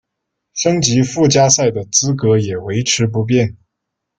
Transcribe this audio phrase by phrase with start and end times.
[0.53, 3.55] 升级附加赛的资格也维持不变。